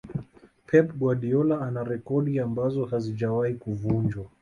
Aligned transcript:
pep 0.67 0.87
guardiola 1.01 1.59
ana 1.61 1.83
rekodi 1.83 2.39
ambazo 2.39 2.85
hazijawahi 2.85 3.53
kuvunjwa 3.55 4.25